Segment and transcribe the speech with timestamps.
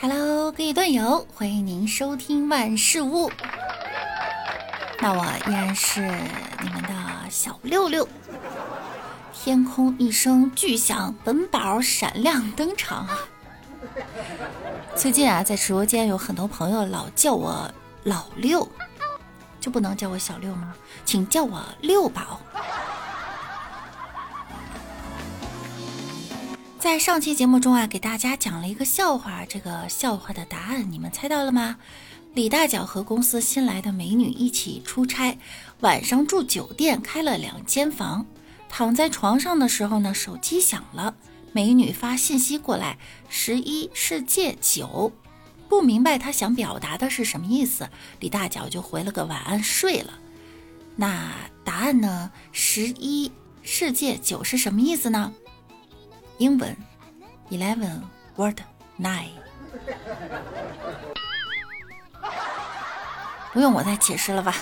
[0.00, 3.30] Hello，各位段友，欢迎您收听万事屋。
[5.00, 6.90] 那我依然是你们的
[7.30, 8.06] 小六六。
[9.32, 13.06] 天空一声巨响，本宝闪亮登场。
[14.94, 17.70] 最近啊，在直播间有很多朋友老叫我
[18.02, 18.68] 老六，
[19.60, 20.74] 就不能叫我小六吗？
[21.04, 22.40] 请叫我六宝。
[26.78, 31.76] 在上期节目中啊，给大家讲了一个笑话，这个笑话的答案你们猜到了吗？
[32.34, 35.36] 李大脚和公司新来的美女一起出差，
[35.80, 38.24] 晚上住酒店，开了两间房。
[38.68, 41.16] 躺在床上的时候呢，手机响了，
[41.50, 42.96] 美女发信息过来，
[43.28, 45.12] 十一世界九，
[45.68, 47.88] 不明白她想表达的是什么意思。
[48.20, 50.12] 李大脚就回了个晚安，睡了。
[50.94, 51.32] 那
[51.64, 52.30] 答案呢？
[52.52, 53.32] 十一
[53.62, 55.32] 世界九是什么意思呢？
[56.38, 56.76] 英文
[57.50, 58.00] ，eleven
[58.36, 58.60] word
[58.98, 59.30] nine。
[63.52, 64.54] 不用我再解释了吧？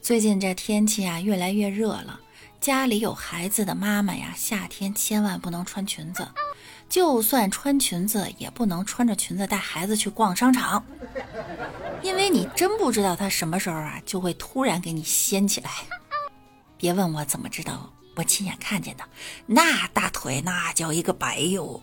[0.00, 2.18] 最近这天气啊，越来越热了。
[2.60, 6.26] 家里有孩子的妈妈呀，夏天千万不能穿裙子，
[6.88, 10.84] 就算穿裙子，也不能穿着裙子带孩子去逛商场，
[12.02, 15.70] 因为你真不知道他什么时候啊，就会突然给你掀起来。
[16.82, 19.04] 别问我怎么知道，我亲眼看见的，
[19.46, 21.80] 那大腿那叫一个白哟。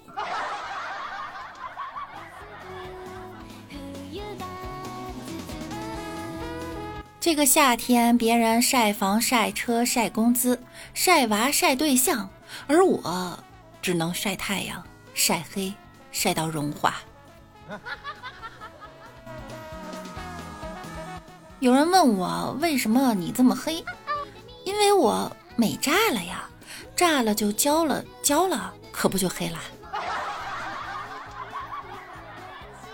[7.18, 10.62] 这个夏天，别人晒房、晒车、晒工资、
[10.94, 12.30] 晒娃、晒对象，
[12.68, 13.42] 而我
[13.82, 15.74] 只能晒太阳、晒黑、
[16.12, 16.96] 晒到融化。
[21.62, 23.82] 有人问我为什么你这么黑？
[24.80, 26.50] 因为我美炸了呀，
[26.96, 29.60] 炸了就焦了，焦了可不就黑了。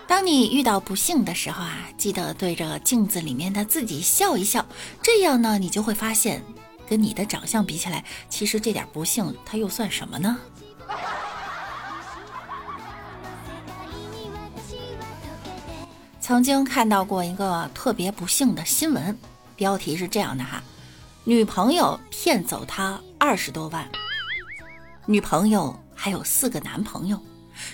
[0.04, 4.66] 当你遇到不幸的时候啊，记得对着镜子里面的自己笑一笑，
[5.00, 6.42] 这样呢，你就会发现，
[6.88, 10.36] 跟你的长相比起来，其实这点不幸它又算什么呢？
[16.20, 19.16] 曾经看到过一个特别不幸的新闻，
[19.54, 20.60] 标题是这样的哈：
[21.28, 23.84] 女朋友骗走他二十多万，
[25.06, 27.20] 女朋友还有四个男朋友，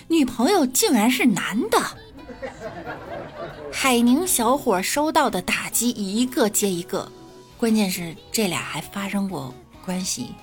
[0.07, 1.79] 女朋友竟然是男的。
[3.71, 7.11] 海宁小伙收到的打击一个接一个，
[7.55, 9.53] 关键是这俩还发生过
[9.85, 10.33] 关系。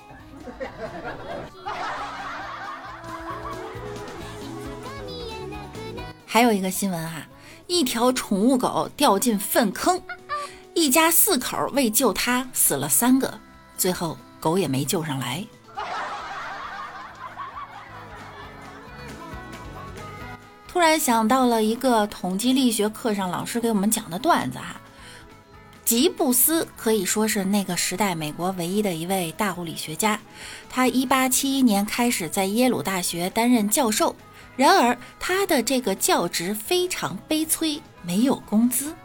[6.25, 7.27] 还有一个新闻啊，
[7.67, 10.01] 一条宠物狗掉进粪坑，
[10.73, 13.39] 一家四口为救他死了三个，
[13.77, 15.45] 最后狗也没救上来。
[20.67, 24.79] 突然想到了一个统计力学课上老师给我们讲的段子哈，
[25.83, 30.17] 吉布斯可以说是那个时代美国唯一的一位大物理学家，
[30.69, 34.15] 他一八七一年开始在耶鲁大学担任教授，
[34.55, 38.95] 然而他的这个教职非常悲催，没有工资，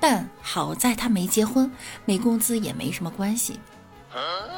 [0.00, 1.70] 但好在他没结婚，
[2.06, 3.60] 没工资也没什么关系，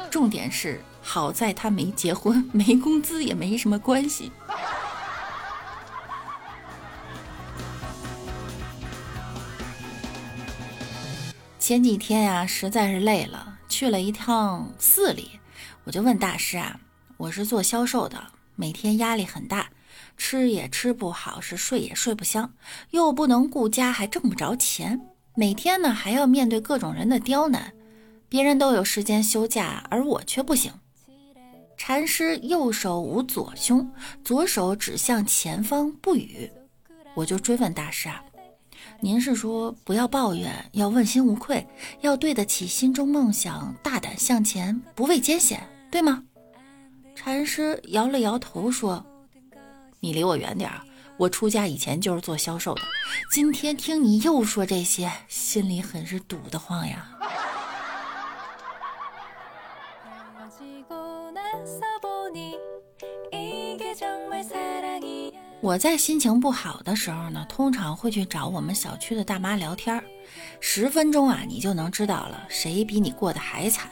[0.09, 4.31] 重点是好在他没结婚， 没工资也没什么关系。
[11.59, 15.39] 前几天呀，实在是累了，去了一趟寺里，
[15.85, 16.79] 我就问大师啊，
[17.15, 18.21] 我是做销售的，
[18.55, 19.69] 每天压力很大，
[20.17, 22.51] 吃也吃不好，是睡也睡不香，
[22.91, 24.99] 又不能顾家，还挣不着钱，
[25.35, 27.73] 每天呢还要面对各种人的刁难，
[28.29, 30.71] 别人都有时间休假，而我却不行。
[31.75, 33.91] 禅师右手捂左胸，
[34.23, 36.49] 左手指向前方不语，
[37.15, 38.23] 我就追问大师啊。
[38.99, 41.65] 您是说不要抱怨，要问心无愧，
[42.01, 46.23] 要对得起心中梦想，大胆向前，不畏艰险，对吗？
[47.15, 49.03] 禅师摇了摇头说
[49.99, 50.81] ：“你离我远点儿，
[51.17, 52.81] 我出家以前就是做销售的，
[53.31, 57.07] 今天听你又说这些，心里很是堵得慌呀。”
[65.61, 70.03] 我在心情不好的时候呢，通常会去找我们小区的大妈聊天儿，
[70.59, 73.89] 十分钟啊，你就能知道了谁比你过得还惨。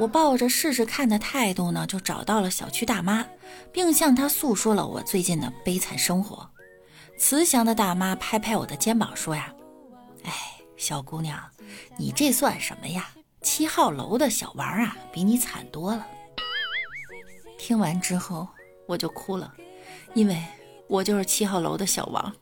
[0.00, 3.22] 我抱着试试看的态度呢，就找到了小区大妈，
[3.70, 6.48] 并向她诉说了我最近的悲惨生活。
[7.18, 9.52] 慈祥的大妈拍拍我的肩膀说呀
[10.24, 10.32] ：“哎，
[10.78, 11.38] 小姑娘，
[11.98, 13.10] 你这算什么呀？
[13.42, 16.06] 七号楼的小王啊，比你惨多了。”
[17.60, 18.48] 听完之后，
[18.86, 19.52] 我就哭了，
[20.14, 20.42] 因为
[20.88, 22.34] 我就是七号楼的小王。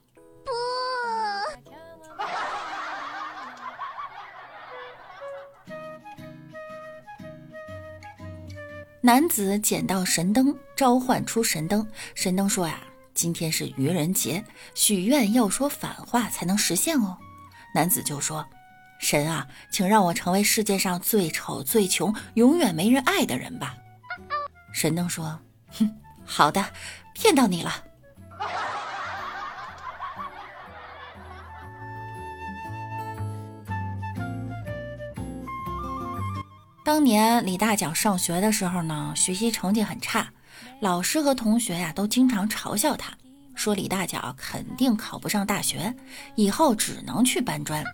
[9.08, 11.88] 男子捡到神灯，召唤出神灯。
[12.14, 12.78] 神灯说呀
[13.14, 14.44] ：“今天是愚人节，
[14.74, 17.16] 许愿要说反话才能实现哦。”
[17.74, 18.44] 男子就说
[19.00, 23.74] ：“神啊，请让我成为世界上最丑、最穷、永远没人爱的人吧。”
[24.74, 25.40] 神灯说
[25.72, 25.90] ：“哼，
[26.26, 26.62] 好的，
[27.14, 27.84] 骗到你了。”
[36.88, 40.32] 当年李大脚上学的时候呢，学习成绩很差，
[40.80, 43.12] 老师和同学呀都经常嘲笑他，
[43.54, 45.94] 说李大脚肯定考不上大学，
[46.34, 47.84] 以后只能去搬砖。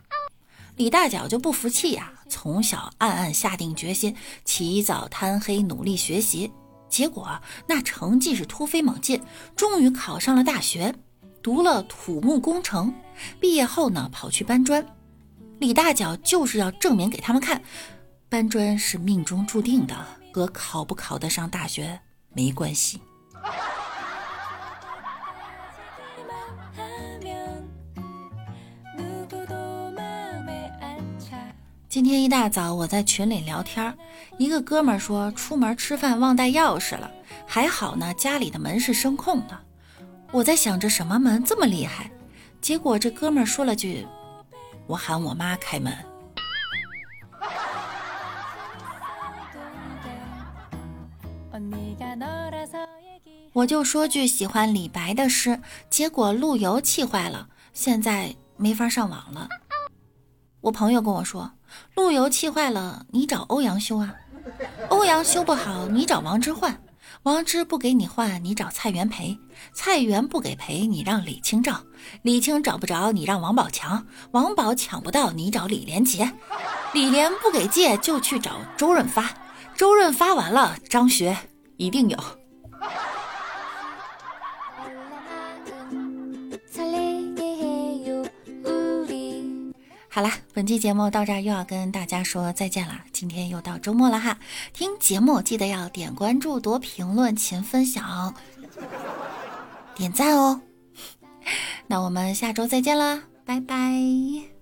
[0.76, 4.14] 李大脚就不服气呀，从小暗暗下定决心，
[4.44, 6.52] 起早贪黑努力学习，
[6.88, 7.28] 结果
[7.66, 9.20] 那成绩是突飞猛进，
[9.56, 10.94] 终于考上了大学，
[11.42, 12.94] 读了土木工程。
[13.40, 14.86] 毕业后呢，跑去搬砖。
[15.58, 17.60] 李大脚就是要证明给他们看。
[18.34, 19.94] 搬砖是命中注定的，
[20.32, 22.00] 和考不考得上大学
[22.32, 23.00] 没关系。
[31.88, 33.96] 今天一大早，我在群里聊天，
[34.36, 37.08] 一个哥们说出门吃饭忘带钥匙了，
[37.46, 39.56] 还好呢，家里的门是声控的。
[40.32, 42.10] 我在想着什么门这么厉害，
[42.60, 44.04] 结果这哥们说了句
[44.88, 45.96] ：“我喊我妈开门。”
[53.54, 59.48] 我就说句喜欢李白的诗，结果陆游气坏了，现在没法上网了。
[60.60, 61.52] 我朋友跟我说，
[61.94, 64.12] 陆游气坏了，你找欧阳修啊。
[64.88, 66.74] 欧阳修不好，你找王之涣。
[67.22, 69.38] 王之不给你换，你找蔡元培。
[69.72, 71.80] 蔡元不给赔，你让李清照。
[72.22, 74.04] 李清找不着，你让王宝强。
[74.32, 76.28] 王宝抢不到，你找李连杰。
[76.92, 79.32] 李连不给借，就去找周润发。
[79.76, 81.36] 周润发完了，张学
[81.76, 82.18] 一定有。
[90.14, 93.00] 好啦，本期节目到这儿又要跟大家说再见了。
[93.10, 94.38] 今天又到周末了哈，
[94.72, 98.32] 听节目记得要点关注、多评论、勤分享、
[99.96, 100.60] 点赞哦。
[101.88, 104.53] 那我们下周再见啦，拜拜。